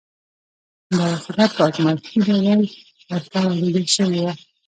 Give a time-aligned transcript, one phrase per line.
[0.97, 2.61] دا وسیله په ازمایښتي ډول
[3.09, 4.33] ورته را لېږل شوې وه